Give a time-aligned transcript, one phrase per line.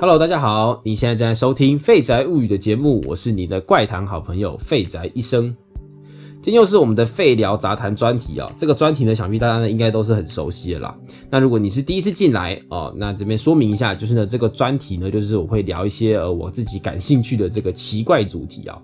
[0.00, 5.54] Hello，大家好，你现在正在收听《废宅物语》的节目，我是你的怪谈好朋友废宅医生。
[6.40, 10.96] 今天又是我们的废聊杂谈专题啊，这个专题呢，想必大家呢应该都是很熟悉的啦。
[11.28, 18.80] 那如果你是第一次进来哦，那这边说明一下，就是呢这个专题呢，就是我会聊一些呃我自己感兴趣的这个奇怪主题啊。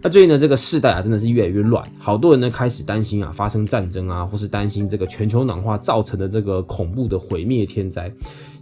[0.00, 8.10] 那最近呢这个世代啊真的是越来越乱，好多人呢开始担心啊发生战争啊，或是担心这个全球暖化造成的这个恐怖的毁灭天灾。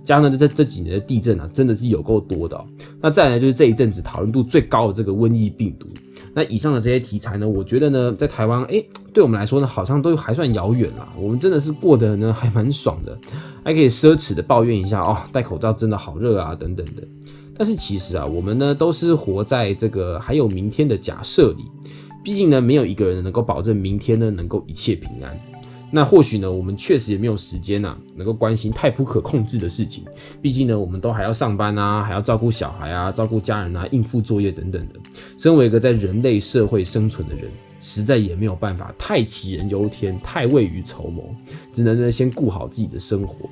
[0.05, 2.65] 加上呢，这这几年的地震啊，真的是有够多的。
[3.01, 5.87] 那再来就是这一阵子讨论度最高的这个瘟疫病毒。
[6.34, 11.12] 那以上的这些题材呢，我觉得呢，在台湾，哎，对我们来说呢，好像都还算遥远啦。
[11.16, 13.16] 我们真的是过得呢还蛮爽的，
[13.62, 17.02] 还可以奢侈的抱怨一下哦，戴口罩真的好热啊，等等的。
[17.55, 21.65] 但是其实啊，我们呢都是活在这个还有明天的假设里。
[22.24, 25.38] 毕竟呢，没有一个人能够保证明天呢能够一切平安。
[25.95, 30.02] 那或许呢，我们确实也没有时间呐，能够关心太不可控制的事情。
[30.41, 34.95] 毕竟呢，我们都还要上班啊，还要照顾小孩啊，照顾家人啊，应付作业等等的。
[35.37, 41.23] 身为一个在人类社会生存的人，实在也没有办法太杞人忧天，太未雨绸缪，
[41.74, 43.46] 只能呢先顾好自己的生活。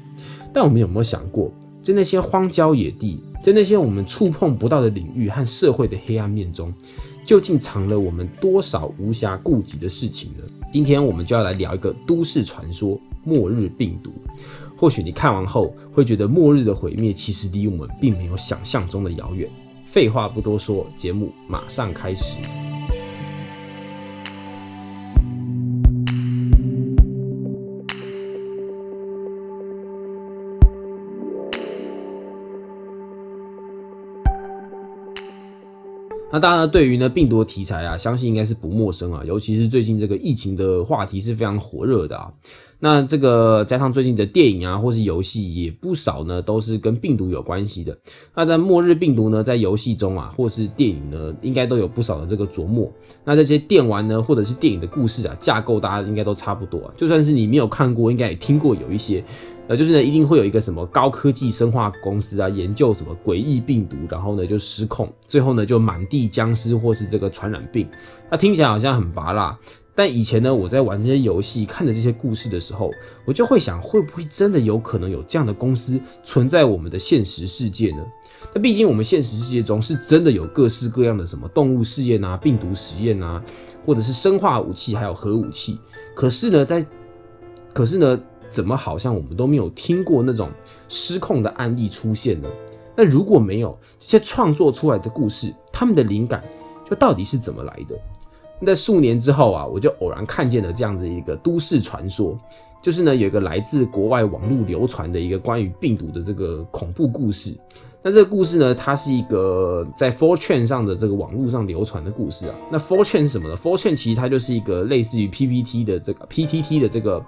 [0.51, 6.73] 但我们有没有想过，在那些荒郊野地，在那些我们触碰不到的领域和社会的黑暗面中，
[7.23, 10.45] 究竟藏了我们多少无暇顾及的事情呢？
[10.71, 14.13] 今天我们就要来聊一个都市传说——末日病毒。
[14.77, 19.51] 或许你看完后会觉得末日的毁灭其实离我们并没有想象中的遥远。
[19.85, 22.37] 废话不多说，节目马上开始。
[36.33, 42.33] 那当然对于呢病毒的题材啊，相信应该是不陌生啊，尤其是最近这个疫情的话题是非常火热的啊。
[42.83, 47.95] 那这个加上最近的电影啊，或是游戏也不少呢，都是跟病毒有关系的。
[48.35, 52.91] 那在末日病毒呢，在游戏中啊，或是电影呢，应该都有不少的这个琢磨。
[53.23, 56.95] 那这些电玩呢，或者是电影的故事啊，架构大家应该都差不多啊。
[56.97, 59.23] 就算是你没有看过，应该也听过有一些。
[59.71, 67.89] 呃，就是呢，一定会有一个什么高科技生化公司啊，研究什么诡异病毒，然后呢就失控，最后呢就满地僵尸或是这个传染病。
[68.29, 69.57] 那听起来好像很拔辣，
[69.95, 72.91] 但以前呢我在玩这些游戏、看着这些故事的时候，
[73.25, 78.05] 我就会想，会不会真的有可能有这样的公司存在我们的现实世界呢？
[78.53, 83.41] 那毕竟我们现实世界中是真的有各式各样的什么动物试验啊、病毒实验啊，
[83.87, 85.79] 或者是生化武器，还有核武器。
[86.13, 86.85] 可是呢，在
[87.73, 88.21] 可是呢。
[88.51, 90.51] 怎么好像我们都没有听过那种
[90.89, 92.49] 失控的案例出现呢？
[92.97, 96.45] 那如果没有这些创作出来的故事，他们的灵感
[96.85, 97.95] 就到底是怎么来的？
[98.67, 102.37] 在数年之后啊，我就偶然看见了这样子一个都市传说，
[102.83, 107.57] 就是呢有一个来自国外网络流传的一个关于病毒的这个恐怖故事。
[108.03, 112.55] 那这个故事呢，它是一个在 f o r t u n 上的这个网络上流传的故事啊。
[112.71, 115.29] 那 f o r t u n e 是什么呢 f o r t u n 其实它就是一个类似于
[115.29, 117.25] PPT 的这个 PTT 的这个。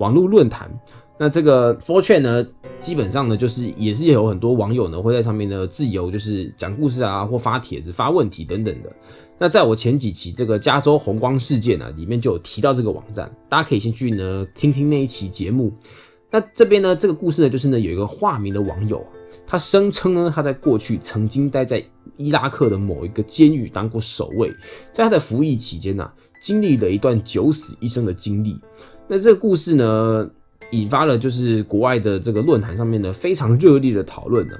[0.00, 0.70] 网络论坛，
[1.18, 2.48] 那这个 f o r t u n e 呢，
[2.80, 8.90] 基本上呢，就是也是有很多网友呢会在上面呢自由就是讲故事啊，或发帖子、发问题等等的。
[9.38, 15.70] 那在我前几期这个加州红光事件呢，里面就有提到这个网站，大家可以先去呢听听那一期节目。
[16.30, 19.04] 那这边呢，这个故事呢，就是呢有一个化名的网友，
[19.46, 21.84] 他声称呢他在过去曾经待在
[22.16, 24.50] 伊拉克的某一个监狱当过守卫，
[24.92, 28.58] 在他的服役期间呢，经历了一段九死一生的经历。
[29.12, 30.30] 那这个故事呢，
[30.70, 34.54] 引发了就是国外的这个论坛上面呢非常热烈的讨论呢。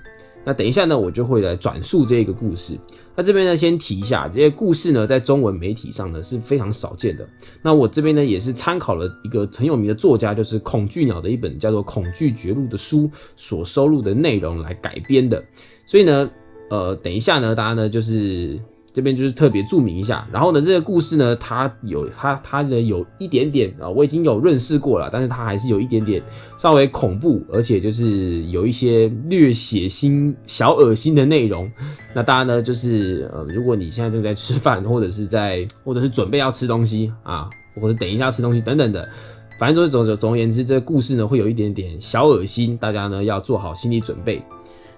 [0.44, 2.76] 那等一下呢，我就会来转述这个故事。
[3.14, 7.24] 那这边呢，先提一下，这些故事呢，在中文媒体上呢是非常少见的。
[7.62, 15.40] 那我这边呢，也是参考了一个很有名的作家，就是恐惧鸟的一本叫做《恐惧绝录》的书所收录的内容来改编的。
[15.86, 16.28] 所以呢，
[16.70, 18.58] 呃，等一下呢，大家呢就是。
[18.92, 26.20] 这边就是特别注明一下，然后呢，这个故事呢，它有它它的有一点点啊，我已经有认识过了，但是它还是有一点点
[26.56, 31.70] 稍微恐怖，而且就是有一些略血腥、小恶心的内容。
[32.12, 37.48] 那大家呢，就是呃，如果你现在正在吃饭，或者是在或者是准备要吃东西啊，
[37.80, 39.08] 或者等一下吃东西等等的，
[39.56, 44.42] 反正总总总而言之，这个故事呢会有一点点小恶心，大家呢要做好心理准备。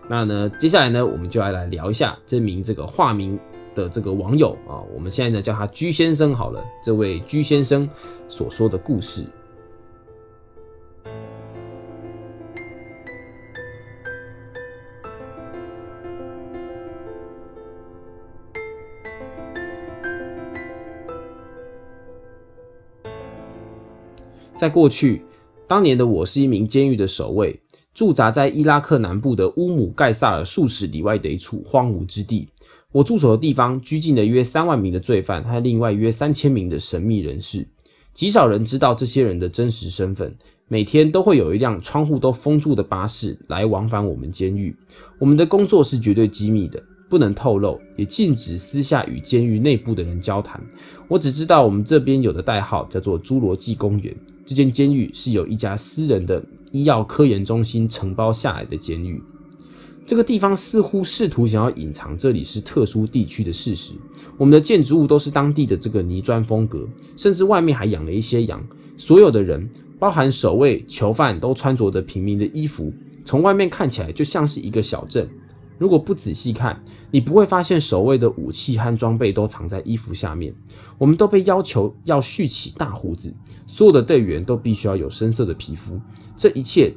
[0.09, 3.39] 那呢，接下来呢，我们就来来聊一下这名这个化名。
[3.75, 6.63] 的这个网友啊，我们现在呢叫他居先生好了。
[6.85, 7.89] 这位居先生
[8.29, 9.25] 所说的故事，
[24.55, 25.25] 在过去，
[25.67, 27.61] 当年的我是一名监狱的守卫，
[27.93, 32.49] 驻扎在伊拉克南部的乌姆盖萨尔数十里外的一处荒芜之地。
[32.93, 37.67] 我驻守的地方拘禁了约三万名的罪犯和另外约三千名的神秘人士，
[38.13, 40.35] 极少人知道这些人的真实身份。
[40.69, 44.75] 每天都会有一辆窗户都封住的巴士来往返我们监狱。
[45.19, 50.63] 我们的工作是绝对机密的，不能透露，也禁止私下与监狱内部的人交谈。
[51.09, 54.15] 我只知道我们这边有的代号叫做侏罗纪公园。
[54.47, 56.43] 这间监狱是由一家私人的
[56.73, 59.23] 医药科研中心承包下来的监狱。
[60.05, 63.93] 这个地方似乎试图想要隐藏这里是特殊地区的事实。
[64.37, 68.63] 我们的建筑物都是当地的这个泥砖风格，甚至外面还养了一些羊。
[68.97, 69.69] 所有的人，
[69.99, 72.93] 包含守卫、囚犯，都穿着的平民的衣服，
[73.25, 75.29] 从外面看起来就像是一个小镇。
[75.79, 80.55] 如果不仔细看，你不会发现守卫的武器和装备都藏在衣服下面。
[80.99, 83.33] 我们都被要求要蓄起大胡子，
[83.67, 85.99] 所有的队员都必须要有深色的皮肤。
[86.37, 86.93] 这一切。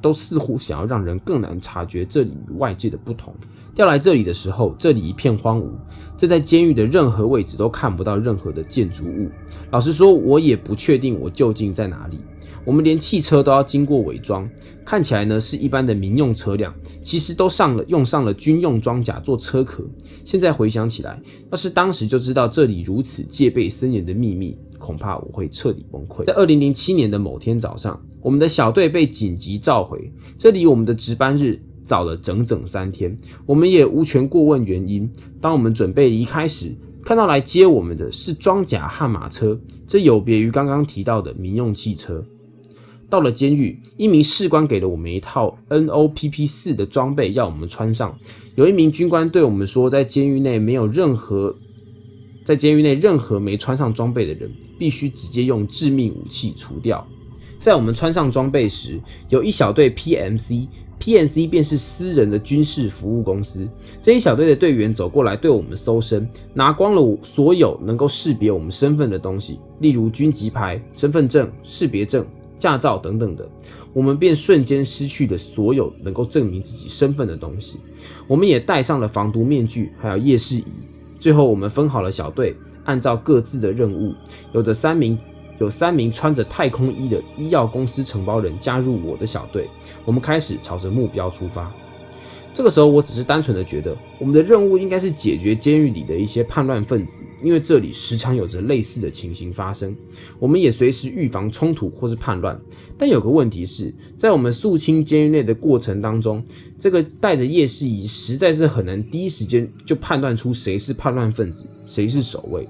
[0.00, 3.34] 都似乎想要让人更难察觉这里与外界的不同。
[3.74, 5.70] 调来这里的时候，这里一片荒芜，
[6.16, 9.30] 这在监狱的任何位置都看不到任何的建筑物。
[9.70, 12.18] 老实说，我也不确定我究竟在哪里。
[12.64, 14.48] 我们连汽车都要经过伪装，
[14.84, 19.84] 看起来呢是一般的民用车辆，其实都上了用上了军用装甲做车壳。
[20.24, 24.58] 现在回想起来，要是当时就知道这里如此戒备森严的秘密。
[24.78, 26.24] 恐怕我会彻底崩溃。
[26.24, 33.16] 在二零零七年的某天早上，我们的小队被紧急召回，这离我们的值班日早了整整三天。
[33.44, 35.10] 我们也无权过问原因。
[35.40, 42.24] 当我们准备离开时，看到来接我们的是装甲悍马车，这有别于刚刚提到的民用汽车。
[43.10, 48.14] 到了监狱，一名士官给了我们一套 NOPP 四的装备，要我们穿上。
[48.54, 51.54] 有一名军官对我们说，在监狱内没有任何。
[52.48, 57.06] 在监狱内，任何没穿上装备的人必须直接用致命武器除掉。
[57.60, 58.98] 在我们穿上装备时，
[59.28, 63.68] 有一小队 PMC，PMC 便是私人的军事服务公司。
[64.00, 72.24] 这一小队的队员走过来对我们搜身，拿光了所有能够识别我们身份的东西，例如军籍牌、身份证、识别证、
[72.58, 73.46] 驾照等等的。
[73.92, 77.78] 我们便瞬间失去了所有能够证明自己身份的东西。
[78.26, 80.64] 我们也戴上了防毒面具，还有夜视仪。
[81.18, 82.54] 最后，我们分好了小队，
[82.84, 84.14] 按照各自的任务，
[84.52, 85.18] 有的三名
[85.58, 89.68] 有三名穿着太空衣的医药公司承包人加入我的小队，
[90.04, 91.72] 我们开始朝着目标出发。
[92.54, 99.94] 这个时候，我只是单纯的觉得，我们的任务应该是解决监狱里的一些叛乱分子，因为这里时常有着类似的情形发生。
[100.38, 102.60] 我们也随时预防冲突或是叛乱。
[102.96, 106.42] 但有个问题是在我们肃清监狱内的过程当中，
[106.76, 112.66] 这个带着夜视仪实在是很难第一时间就判断出谁是叛乱分子，谁是守卫。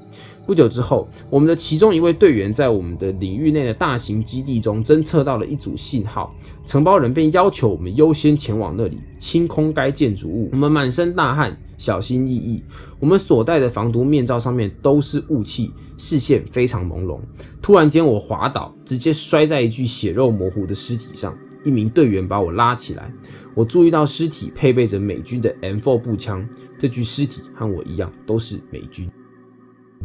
[0.47, 6.35] 不久之后，我们的其中一位队员在我们的领域内的大型基地中侦测到了一组信号，
[6.65, 10.49] 承包人便要求我们优先前往那里清空该建筑物。
[10.53, 11.38] 我们满身大汗，
[11.77, 12.65] 小心翼翼，
[12.99, 17.21] 我们所戴的防毒面罩上面都是雾气，视线非常朦胧。
[17.61, 21.37] 突然间，我滑倒，直接摔在一具血肉模糊的尸体上。
[21.65, 23.13] 一名队员把我拉起来，
[23.55, 26.49] 我注意到尸体配备着美军的 M4 步枪，
[26.79, 29.11] 这具尸体和我一样都是美军。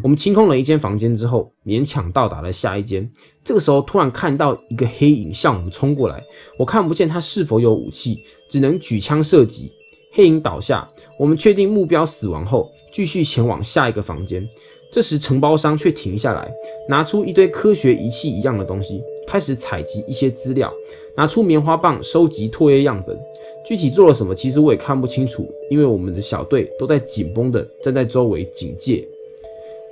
[0.01, 3.09] 我们清空了一间房间之后，勉强到达了下一间。
[3.44, 6.21] 这个时候，突然看到一个黑影向我们冲过来，
[6.57, 9.72] 我看不见他是否有武器，只能举枪射击。
[10.15, 14.48] 黑影倒下，我们确定目标死亡后，继续前往下一个房间。
[14.91, 16.53] 这时，承包商却停下来，
[16.88, 20.72] 拿出一堆科学仪器一样的东西，开始采集一些资料，
[21.17, 23.20] 拿出棉花棒收集唾液样本。
[23.65, 29.03] 具体做了什么，其实我也看不清楚，因为我们的小队都在紧绷的站在周围警戒。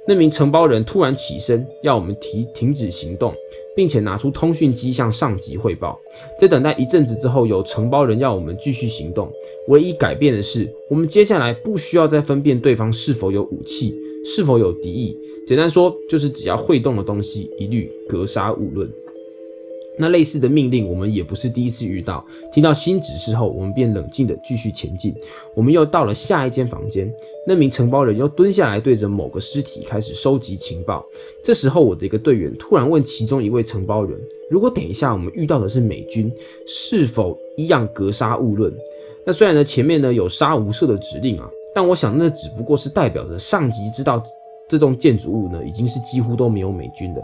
[0.08, 3.34] 那名承包人突然起身，要我们提停止行动，
[3.76, 6.00] 并且拿出通讯机向上级汇报。
[6.40, 9.32] 在等待一阵子之后，有承包人要我们继续行动。
[9.68, 15.18] 唯一改变的是，我们接下来不需要再分辨对方是否有武器，是否有敌意。
[15.48, 18.90] 简单说，就是只要会动的东西，一律格杀勿论。
[19.98, 22.26] 那类似的命令，我们也不是第一次遇到。
[22.54, 25.14] 听到新指示后，我们便冷静地继续前进。
[25.54, 27.12] 我们又到了下一间房间，
[27.46, 31.06] 那名承包人又蹲下来，对着某个尸体开始收集情报。
[31.44, 34.20] 这时候，我的一个队员突然问其中一位承包人
[34.50, 36.32] ：“如果等一下我们遇到的是美军，
[36.66, 38.74] 是否一样格杀勿论？”
[39.24, 44.24] 那虽然呢前面呢有杀无赦的指令啊，但我想那只不过是代表着上级知道
[44.68, 47.22] 这栋建筑物呢已经是几乎都没有美军的。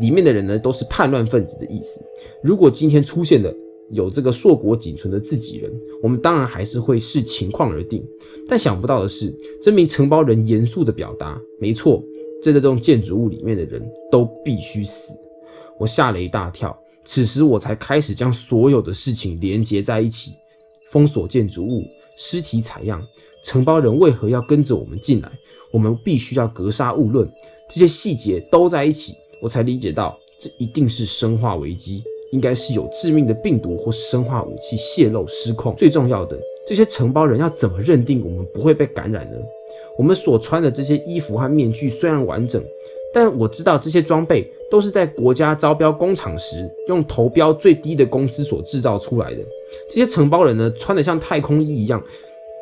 [0.00, 2.04] 里面的人呢，都是叛乱分子的意思。
[2.42, 3.54] 如果今天出现的
[3.90, 5.70] 有这个硕果仅存的自己人，
[6.02, 8.02] 我们当然还是会视情况而定。
[8.48, 12.02] 但想不到的是，这名承包人严肃的表达：“没错，
[12.42, 15.16] 在这栋建筑物里面的人都必须死。”
[15.78, 16.76] 我吓了一大跳。
[17.04, 20.32] 此时我才开始将所有的事情连接在一起：
[20.90, 21.82] 封锁建筑物、
[22.16, 23.04] 尸体采样、
[23.44, 25.30] 承包人为何要跟着我们进来、
[25.72, 27.28] 我们必须要格杀勿论，
[27.68, 35.74] 这些细节都在一起，我才理解到这一定是生化危机，应该是有致命的病毒或是生化武器泄露失控。
[35.74, 39.36] 最重要的，这些承包人要怎么认定我们不会被感染呢？
[39.98, 42.62] 我们所穿的这些衣服和面具虽然完整。
[43.14, 49.44] 但我知道这些装备都是在国家招标工厂时用投标最低的公司所制造出来的。
[49.90, 52.02] 这些承包人呢，穿得像太空衣一样，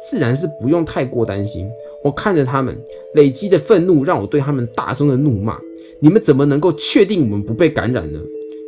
[0.05, 1.71] 自然是不用太过担心。
[2.03, 2.77] 我看着他们
[3.15, 5.61] 累积的愤怒，让我对他们大声的怒骂：
[6.01, 8.21] 你们怎么能够确定我们不被感染呢？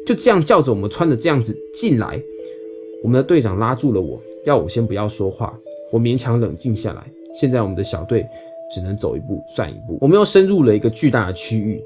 [0.06, 2.22] 就这样叫着我们穿着这样子进来。
[3.02, 5.58] 我们的队长拉住了我，要我先不要说话。
[5.90, 7.04] 我勉强冷静下来。
[7.40, 8.24] 现在我们的小队。
[8.74, 9.98] 只能走一步算一步。
[10.00, 11.84] 我们又深入了一个巨大的区域，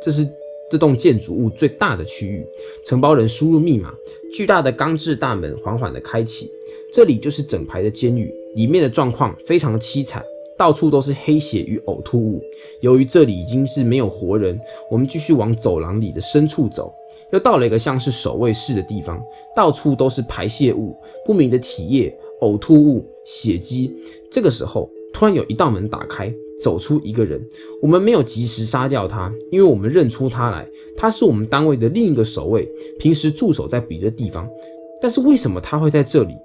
[0.00, 0.24] 这是
[0.70, 2.46] 这栋建筑物最大的区域。
[2.84, 3.92] 承包人输入密码，
[4.32, 6.48] 巨大的钢制大门缓缓地开启。
[6.92, 10.22] 这里就是整排的监狱，里面的状况非常凄惨，
[10.58, 12.42] 到处都是黑血与呕吐物。
[12.82, 14.60] 由于这里已经是没有活人，
[14.90, 16.92] 我们继续往走廊里的深处走，
[17.32, 19.22] 又到了一个像是守卫室的地方，
[19.54, 23.94] 到处都是排泄物、不明的体液、呕吐物、血迹。
[24.30, 24.90] 这个时候。
[25.10, 27.42] 突然有一道门打开，走出一个人。
[27.82, 32.68] 我们没有及时杀掉他，因为我们认出他来，他是我们单位的另一个守卫，
[33.00, 34.48] 平时驻守在别的地方。
[35.00, 36.36] 但是为什么他会在这里？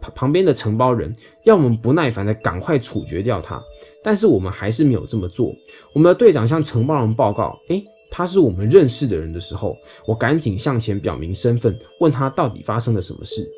[0.00, 1.12] 旁旁边的承包人
[1.44, 3.62] 要我们不耐烦的赶快处决掉他，
[4.02, 5.54] 但是我们还是没有这么做。
[5.92, 9.76] 我们的队长向承包人报告：“诶，他是我们认识的人的时候，
[10.06, 13.48] 我赶紧向前表明身份，问他到底发生了什么事。”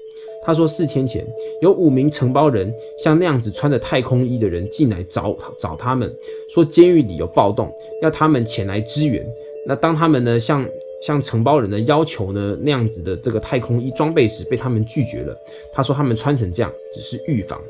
[0.42, 1.26] 他说，四天前
[1.61, 6.12] 有五名承包人像那样子穿着太空衣的人进来找找他们，
[6.49, 7.70] 说监狱里有暴动，
[8.00, 9.25] 要他们前来支援。
[9.66, 10.66] 那当他们呢向
[11.02, 15.37] 像承包人的要求呢那样子的这个太空衣装备时，被他们拒绝了。
[15.73, 17.61] 他说他们穿成这样只是预防，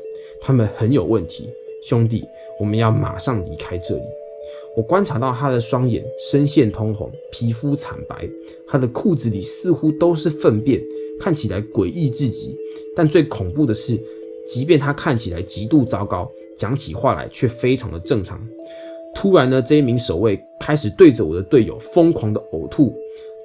[0.41, 1.49] 他们很有问题，
[1.83, 2.23] 兄弟，
[2.59, 4.03] 我们要马上离开这里。
[4.75, 8.27] 我观察到他的双眼深陷通红，皮肤惨白，
[8.67, 10.81] 他的裤子里似乎都是粪便，
[11.19, 12.57] 看起来诡异至极。
[12.95, 13.99] 但最恐怖的是，
[14.47, 18.41] 即便他看起来极度糟糕，讲起话来却非常的正常。
[19.21, 22.91] 突然呢，这一名守卫开始对着我的队友疯狂的呕吐，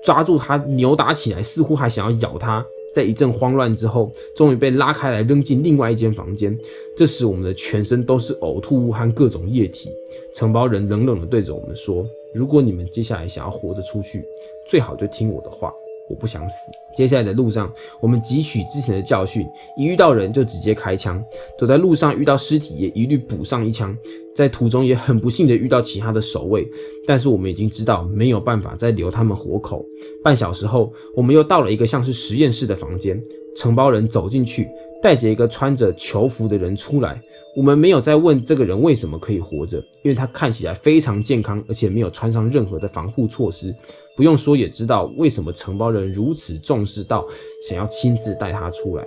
[0.03, 2.65] 抓住他扭打起来，似乎还想要咬他。
[2.95, 6.59] 在一阵慌乱之后，终于被拉开来扔进另外一间房间。
[6.97, 9.91] 这时，我们的全身都是呕吐物和各种液体。
[10.33, 14.25] 承包人冷冷的对着我们说：“如果你们接下来想要活着出去，
[14.67, 15.71] 最好就听我的话。”
[16.09, 16.57] 我不想死。
[16.97, 19.47] 接下来的路上，我们汲取之前的教训，
[19.77, 21.23] 一遇到人就直接开枪。
[21.59, 23.97] 走在路上遇到尸体也一律补上一枪。
[24.35, 26.69] 在途中也很不幸的遇到其他的守卫，
[27.07, 29.85] 但是我们已经知道没有办法再留他们活口。
[30.23, 33.23] 半小时后，我们又到了一个像是实验室的房间。
[33.57, 34.69] 承包人走进去，
[35.07, 37.23] 带着一个穿着囚服的人出来。
[37.55, 43.73] 我们没有再问这个人为什么可以活着，因为他看起来非常健康，而且没有穿上任何的防护措施。
[44.17, 47.25] 不用说也知道为什么承包人如此重视到
[47.63, 49.07] 想要亲自带他出来。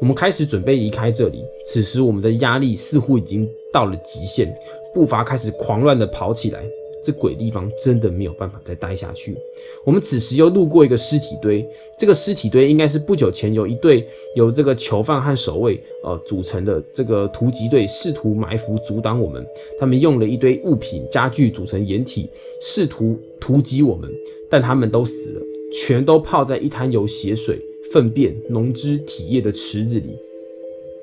[0.00, 4.54] 我们开始准备离开这里，此时我们的压力似乎已经到了极限，
[4.94, 6.64] 步伐开始狂乱地跑起来。
[7.02, 9.36] 这鬼地方真的没有办法再待下去。
[9.84, 11.66] 我们此时又路过一个尸体堆，
[11.98, 14.06] 这个尸体堆应该是不久前有一队
[14.36, 19.44] 由这个囚犯和守卫呃组成的这个突击队试图埋伏阻挡我们。
[19.78, 22.30] 他们用了一堆物品家具组成掩体，
[22.60, 24.08] 试图突击我们，
[24.48, 25.40] 但他们都死了，
[25.72, 27.58] 全都泡在一滩有血水、
[27.92, 30.16] 粪便、脓汁、体液的池子里，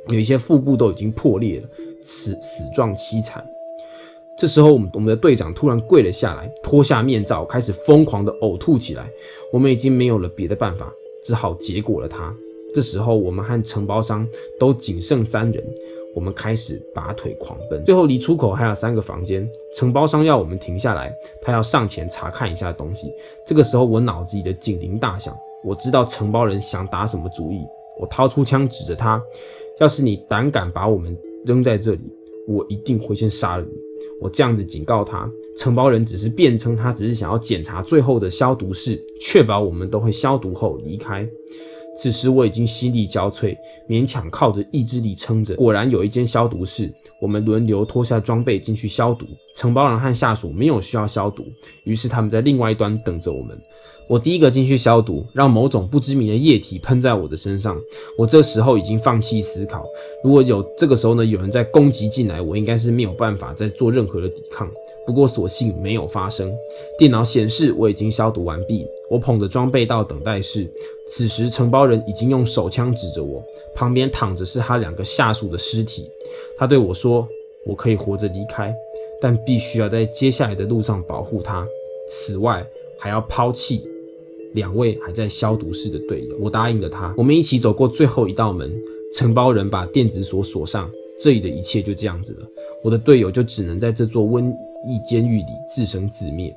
[0.07, 1.69] 有一些腹部都已经破裂了，
[2.01, 3.45] 死死状凄惨。
[4.39, 9.11] 这时候，我们我们的队长突然跪了下来，脱下面罩，开始疯狂的呕吐起来。
[9.51, 10.89] 我们已经没有了别的办法，
[11.25, 12.33] 只好结果了他。
[12.73, 14.25] 这时候，我们和承包商
[14.57, 15.61] 都仅剩三人，
[16.15, 17.83] 我们开始拔腿狂奔。
[17.83, 23.11] 最后，离出口还有三个房间，承包商要我们停下来，他要上前查看一下东西。
[23.45, 27.59] 这个时候，我脑子里的警铃大响，我知道承包人想打什么主意。
[27.99, 29.21] 我掏出枪指着他：
[29.81, 31.13] 要是你胆敢把我们
[31.45, 31.99] 扔在这里，
[32.47, 33.88] 我一定会先杀了你。
[34.21, 41.27] 我这样子警告他，承包人只是辩称他只是想要检查最后的消毒室，确保我们都会消毒后离开。
[41.95, 43.57] 此时我已经心力交瘁，
[43.87, 45.55] 勉强靠着意志力撑着。
[45.55, 46.89] 果然有一间消毒室，
[47.21, 49.25] 我们轮流脱下装备进去消毒。
[49.59, 51.43] 承包人和下属没有需要消毒，
[51.83, 53.61] 于是他们在另外一端等着我们。
[54.07, 57.77] 我第一个进去消毒，让某种不知名的液体喷在我的身上。
[58.17, 59.85] 我这时候已经放弃思考，
[60.23, 64.65] 如果有这个时候呢，有人在攻击进来，我应该是没有办法再做任何的抵抗。
[65.05, 66.49] 不过所幸没有发生。
[66.97, 70.71] 电脑显示我已经消毒完毕，我捧着装备到等待室。
[71.05, 73.43] 此时承包人已经用手枪指着我，
[73.75, 76.09] 旁边躺着是他两个下属的尸体。
[76.57, 77.27] 他对我说
[77.67, 78.73] ：“我可以活着离开，
[79.21, 81.67] 但必须要在接下来的路上保护他。
[82.07, 82.65] 此外，
[82.97, 83.83] 还要抛弃。”
[84.53, 87.13] 两位还在消毒室的队友，我答应了他。
[87.15, 88.73] 我们一起走过最后一道门，
[89.13, 92.47] 承包人把电子锁锁上，这里的一切就这样子了。
[92.83, 94.51] 我的队友就只能在这座瘟
[94.87, 96.51] 疫监狱里自生自灭。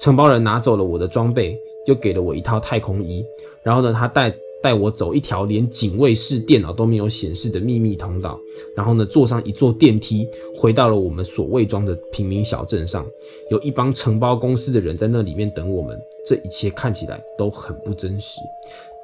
[0.00, 3.24] 承包人拿走了我的装备，又给了我一套太空衣。
[3.62, 4.34] 然后呢，他带。
[4.62, 8.38] 带我走一条连警卫室电脑都没有显示的秘密通道，
[8.76, 13.06] 然后呢，坐上一座电梯，回到了我们所伪装的平民小镇上。
[13.50, 18.40] 有一帮承包公司的人在那里面等我们，这一切看起来都很不真实。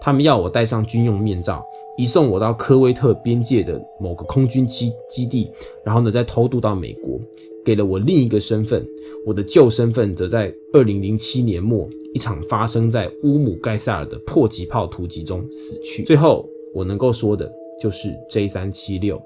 [0.01, 1.65] 他们要我戴上军用面罩，
[1.97, 5.51] 移送我到科威特边界的某个空军基基地，
[5.83, 7.19] 然后呢，再偷渡到美国。
[7.65, 8.87] 给了我另一个身份，
[9.25, 16.03] 我的旧身份则在二零零七年末一场发生在乌姆盖塞尔的迫击炮突击中死去。
[16.05, 19.21] 最后，我能够说的就是 J 三七六。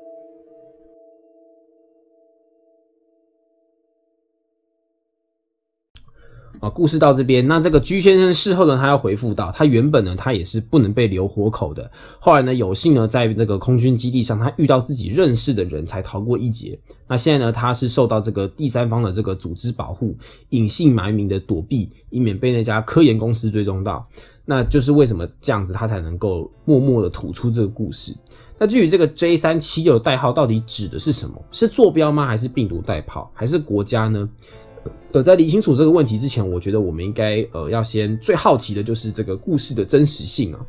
[6.61, 11.88] 啊，故事到这边，那这个居先生事后呢，他要回复到，他原本呢，他也是不能被留活口的。
[12.19, 16.77] 后来呢，有幸呢，在这个空军基地上，他遇到自己认识的人才逃过一劫。
[17.07, 20.17] 那现在呢，他是受到这个第三方的这个组织保护，
[20.50, 24.05] 隐姓埋名的躲避，以免被那家科研公司追踪到。
[24.45, 28.12] 那就是为什么这样子，他才能够默默的吐出这个故事。
[28.59, 31.41] 那至于这个 J 三七六代号到底指的是什么？
[31.53, 32.27] 是坐标吗？
[32.27, 33.31] 还是病毒代号？
[33.33, 34.29] 还是国家呢？
[35.12, 40.61] 呃，在理清楚这个问题之前，我觉得我们应该呃要先最好奇的就是这个故事的真实性啊。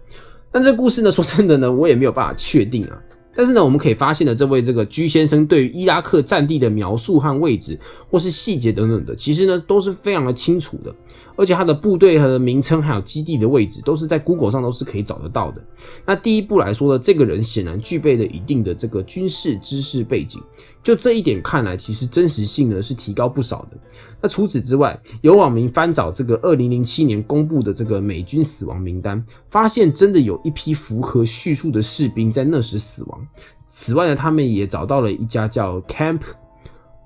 [0.51, 3.01] 但这故事呢，说真的呢，我也没有办法确定啊。
[3.39, 7.79] 但是呢，我们可以发现呢，这位这个居先生对于伊拉克战地的描述和位置，
[8.10, 10.93] 或是细节等等的，其实呢都是非常的清楚的。
[11.38, 15.63] 而且他的部队和名称还有基地的位置，都是在 Google 上都是可以找得到的。
[16.05, 20.41] 那第一步来说呢，这个人显然具备了一定的这个军事知识背景。
[20.84, 23.78] 就这一点看来，其实真实性呢是提高不少的。
[24.21, 33.28] 那除此之外，有网民翻找这个二零零七年公布的这个美军死亡名单，发现真的有一批符合叙述的士兵在那时死亡。
[33.68, 36.22] 此外呢，他们也找到了一家叫 Camp。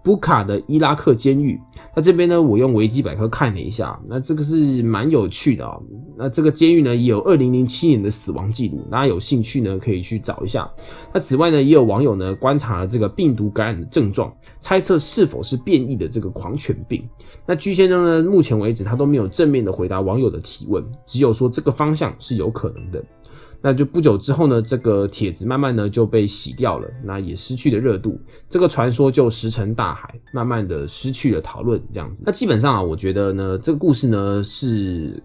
[0.05, 1.57] Buka 的伊拉克监狱，
[1.95, 5.79] 那这边呢，我用维基百科看了一下，那这个是蛮有趣的啊。
[6.17, 10.69] 那这个监狱呢，也有二零零七年的死亡记录，大家有兴趣呢，可以去找一下。
[11.13, 17.07] 那此外呢，也有网友呢观察了这个病毒感染的症状，猜测是否是变异的这个狂犬病。
[17.45, 23.01] 那居先生呢，目前为止他都没有正面的回答网友的提问，只有说这个方向是有可能的。
[23.63, 32.23] 那就不久之后呢，这个帖子慢慢的就被洗掉了，那也失去了热度，这个传说就石沉大海，慢慢的失去了讨论这样子。
[32.25, 35.23] 那基本上啊，我觉得呢，这个故事呢是。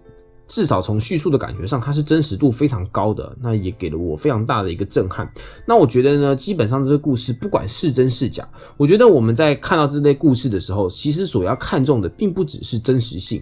[0.51, 5.31] 至少从叙述的感觉上，它是真实度非常高的，那也给了我非常大的一个震撼。
[5.63, 13.39] 那我觉得呢，基本上这个故事不管是真是假，我觉得我们在看到这类故事的时候，其实所要看重的并不只是真实性，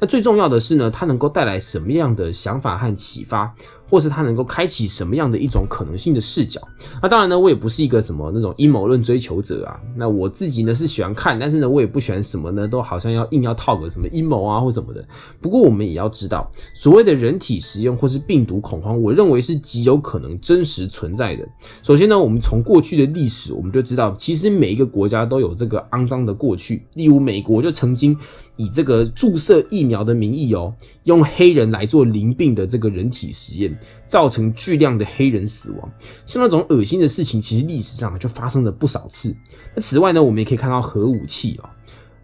[0.00, 3.54] 那最重要的是呢，它能够带来什么样的想法和启发，
[3.88, 6.60] 或是它能够开启什么样的一种可能性的视角。
[7.02, 9.78] 那当然呢，我也不是一个什么那种阴谋论追求者啊。
[9.94, 15.06] 那我自己呢是喜欢看，但是呢，我也不喜欢什么呢，都好像要硬要套个什么阴谋啊或什么的。
[15.40, 16.50] 不过我们也要知道。
[16.72, 21.46] 所谓的人体实验或是病毒恐慌，我认为是极有可能真实存在的。
[21.82, 26.86] 首先呢，我们从过去的历史，我们就知道，其实每一个国家都有这个肮脏的过去。
[26.94, 28.16] 例如，美国就曾经
[28.60, 33.74] 以这个注射疫苗的名义哦，用黑人来做淋病的这个人体实验，
[34.06, 35.90] 造成巨量的黑人死亡。
[36.26, 39.34] 像那种恶心的事情，其实历史上就发生了不少次。
[39.74, 41.70] 那此外呢，我们也可以看到核武器啊，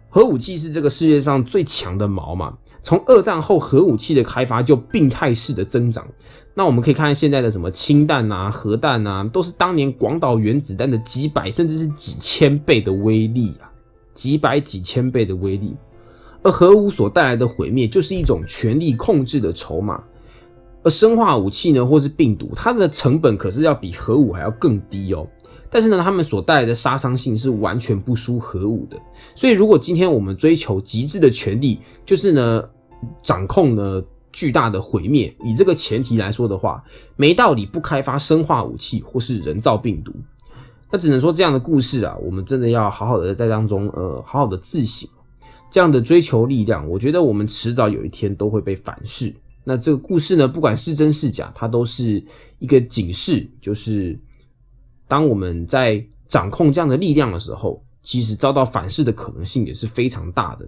[0.09, 2.55] 核武器是这个世界上最强的矛嘛。
[2.83, 6.07] 从二战后，核武器的开发就病态式的增长。
[6.53, 13.69] 那我们可以看现在的什么氢弹啊、核弹啊，都是当年广岛原子弹的几百甚至是几千倍的威力啊，
[14.13, 15.75] 几百几千倍的威力。
[16.47, 20.01] 而核武所带来的毁灭，就是一种权力控制的筹码。
[20.83, 25.27] 而生化武器呢，或是病毒，它的成本可是要比核武还要更低哦。
[25.69, 28.97] 但是呢，他们所带来的杀伤性是完全不输核武的。
[29.35, 32.63] 所以，如果今天我们追求极致的权力，就是呢。
[33.21, 36.83] 掌控了巨大的毁灭，以这个前提来说的话，
[37.15, 40.11] 没道理不开发生化武器或是人造病毒。
[40.91, 45.07] 那只能说这样的故事啊，我们真的要好好的在当中，呃，好好的自省。
[45.69, 49.33] 这样的追求力量，我觉得我们迟早有一天都会被反噬。
[49.63, 52.23] 那这个故事呢，不管是真是假，它都是
[52.59, 54.17] 一个警示，就是
[55.07, 60.67] 当我们在掌控这样的力量的时候，其实遭到反噬的可能性也是非常大的。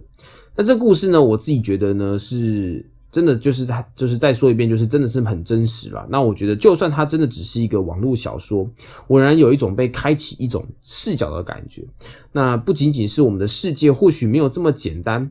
[0.54, 2.88] 那这故事呢，我自己觉得呢是。
[3.10, 6.06] 真的就是他，就是再说一遍，就是真的是很真实了。
[6.08, 8.68] 那我觉得，就算它真的只是一个网络小说，
[9.08, 11.84] 我仍然有一种被开启一种视角的感觉。
[12.32, 15.28] 那不仅仅是我们的世界或许没有这么简单，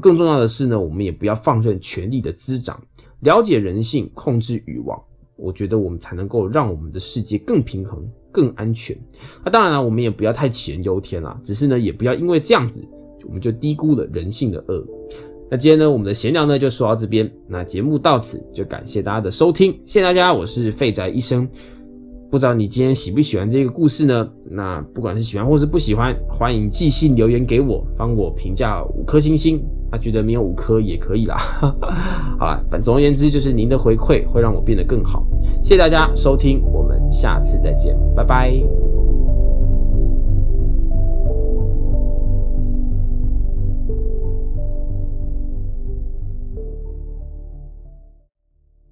[0.00, 2.80] 更重要的是呢，我们也不要放任权力的滋长，
[3.20, 4.98] 了解人性，控制欲望。
[5.36, 8.98] 我觉得我们才能够让我们的世界更平衡、更安全。
[9.44, 12.82] 那当然了，我们也不要太杞人忧天啦，只是呢，也不要因为这样子，
[13.26, 14.84] 我们就低估了人性的恶。
[15.50, 17.30] 那今天呢，我们的闲聊呢就说到这边。
[17.48, 21.48] 那节目到此就感谢大家的收听，谢谢大家，我是废宅医生。
[22.30, 24.28] 不知道你今天喜不喜欢这个故事呢？
[24.50, 29.58] 那不管是喜欢或是不喜欢，欢迎寄信留言给我，帮我评价五颗星星。
[29.90, 31.38] 啊，觉得没有五颗也可以啦。
[32.38, 35.26] 好了，反总而言之，就是您的回馈会让我变得更好。
[35.62, 38.97] 谢谢大家收听，我们下次再见，拜拜。